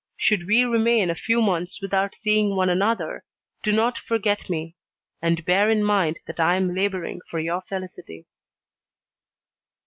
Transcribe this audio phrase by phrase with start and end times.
[0.17, 3.23] Should we remain a few months without seeing one another,
[3.61, 4.75] do not forget me,
[5.21, 8.25] and bear in mind that I am labouring for your felicity."